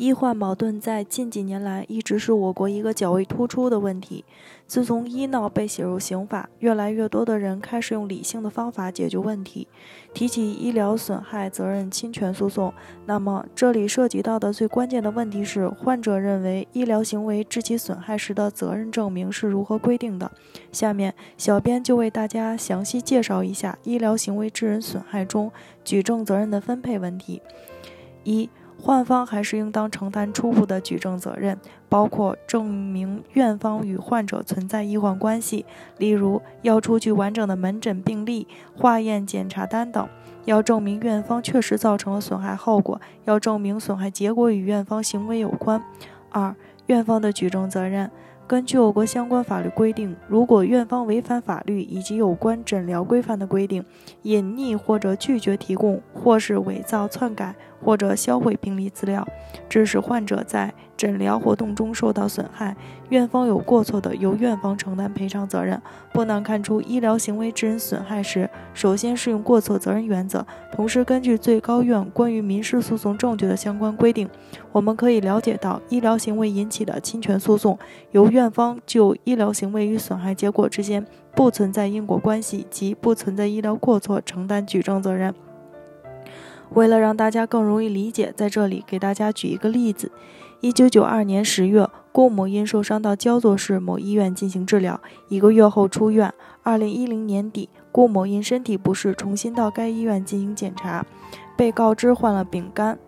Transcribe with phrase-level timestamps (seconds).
[0.00, 4.24] 医患矛盾在近几年来一直是我国一个较为突出的问题。
[4.66, 9.68] 自从医闹被写入刑法，越来越多的人开始用理性的方法解决问题。
[10.14, 12.72] 提起医疗损害责任侵权诉讼，
[13.04, 20.32] 那么这里涉及到的最关键的问题是，患者认为医疗行为致其损害时的责任证明是如何规定的。
[20.72, 25.52] 下面，小编就为大家详细介绍一下医疗行为致人损害中
[25.84, 27.42] 举证责任的分配问题。
[28.22, 28.48] 一
[28.82, 35.66] 患方还是应当承担初步的举证责任，包括证明院方与患者存在医患关系，
[35.98, 40.06] 例如要出具完整的门诊病历、化验检查单等；
[40.46, 45.82] 要证明院方确实造成了损害后果；要证明损害结果与院方行为有关。
[46.30, 46.54] 二、
[46.86, 48.10] 院方的举证责任。
[48.46, 53.84] 根据我国相关法律规定，如果院方违反法律以及有关诊疗规范的规定，
[54.22, 59.26] 隐匿或者拒绝提供，或是伪造、篡改或者销毁病历资料，
[59.68, 62.76] 致使患者在诊疗活动中受到损害，
[63.08, 65.80] 院方有过错的，由院方承担赔偿责任。
[66.12, 70.46] 不难看出，医疗行为致人损害时，首先适用过错责任原则。
[70.70, 74.28] 同时，根据最高院关于民事诉讼证据的相关规定，
[74.72, 77.78] 我们可以了解到，医疗行为引起的侵权诉讼，
[78.10, 85.34] 由院方就医疗行为与损害结果之间不存在因果关系及不存在医疗过错承担举证责任。
[86.74, 90.10] 为了让大家更容易理解，在这里给大家举一个例子。
[90.60, 96.32] 一九九二年十月，郭某因受伤到焦作市某医院进行治疗，一个月后出院。
[96.62, 101.06] 二零一零年底，郭某因身体不适重新到该医院进行检查，
[101.56, 102.98] 被告知患了丙肝。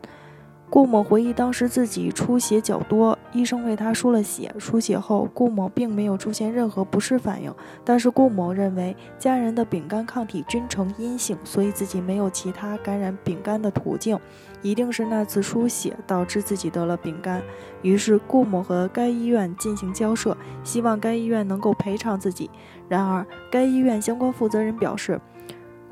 [0.72, 4.50] 顾某回忆，当时自己出血较多，医生为他输了血。
[4.58, 7.54] 输血后，顾某并没有出现任何不适反应。
[7.84, 14.18] 但是顾某认为家人的丙肝抗体均呈阴性，所以自己没有其他感染丙肝的途径，
[14.62, 17.42] 一定是那次输血导致自己得了丙肝。
[17.82, 20.34] 于是顾某和该医院进行交涉，
[20.64, 22.50] 希望该医院能够赔偿自己。
[22.88, 25.20] 然而，该医院相关负责人表示。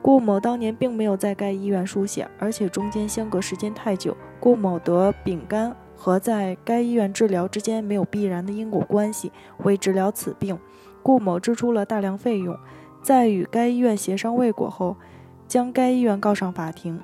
[0.02, 4.16] 顾某当年并没有在该医院输血，而且中间相隔时间太久。
[4.40, 9.30] 顾某得丙肝和在该医院治疗之间没有必然的因果关系。
[9.58, 10.58] 为治疗此病，
[11.02, 12.56] 顾某支出了大量费用。
[13.02, 14.96] 在与该医院协商未果后，
[15.46, 17.00] 将该医院告上法庭。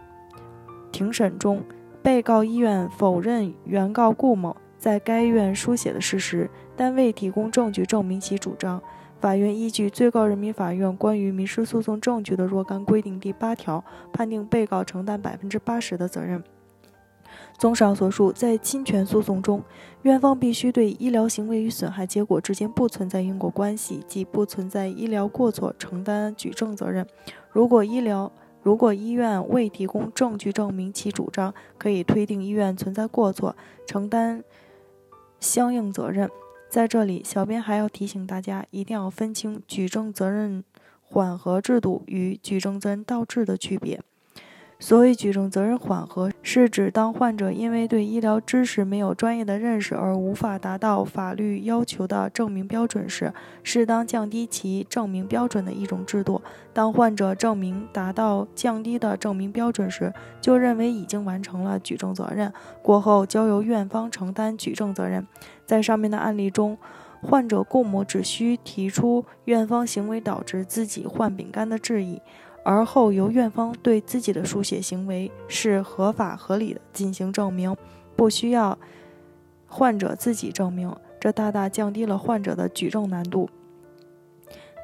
[0.91, 1.62] 庭审中，
[2.02, 8.80] 被告医院否认原告顾某在该院输血的事实，但未提供证据证明其主张。
[9.18, 13.82] 法院依据最高人民法院关于民事诉讼证据的若干规定第八条，
[14.12, 16.42] 判定被告承担百分之八十的责任。
[17.58, 19.62] 综上所述，在侵权诉讼中，
[20.02, 27.06] 院方必须对医疗行为与损害结果之间不存在因果关系，即不存在医疗过错，承担举证责任。
[27.50, 28.30] 如果医疗
[28.62, 34.42] 如果医院未提供证据证明其主张，可以推定医院存在过错，承担
[35.38, 36.28] 相应责任。
[36.68, 40.64] 在这里，小编还要提醒大家，一定要分清举证责任
[41.00, 44.03] 缓和制度与举证责任倒置的区别。
[44.86, 53.32] 所谓举证责任缓和，是指当患者因为对医疗知识没有专业的认识而无法达到法律要求的证明标准时，
[53.64, 56.41] 适当降低其证明标准的一种制度。
[56.72, 65.26] 当患者证明达到降低的证明标准时，就认为已经完成了举证责任，过后交由院方承担举证责任。
[65.66, 66.78] 在上面的案例中，
[67.20, 72.22] 患者顾某只需提出院方行为导致自己患丙肝的质疑。
[72.69, 77.77] 而后由院方对自己的输血行为是合法合理的进行证明，
[78.16, 78.77] 不需要
[79.69, 83.49] 患者自己证明，这大大降低了患者的举证难度。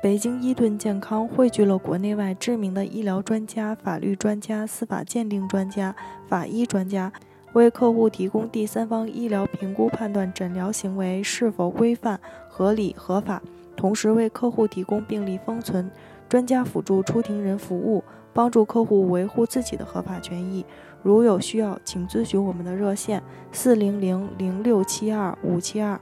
[0.00, 5.92] 北京伊顿健康汇聚了国内外知名的医疗专家、法律专家、司法鉴定专家、
[6.28, 7.12] 法医专家，
[7.52, 13.42] 为客户提供第三方医疗评估，判断诊疗行为是否规范、合理、合法，
[13.76, 15.90] 同时为客户提供病例封存。
[16.28, 18.02] 专家辅助出庭人服务，
[18.32, 20.64] 帮助客户维护自己的合法权益。
[21.02, 26.00] 如有需要，请咨询我们的热线：四零零零六七二五七二。